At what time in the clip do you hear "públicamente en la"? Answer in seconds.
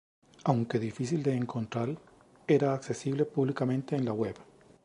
3.25-4.13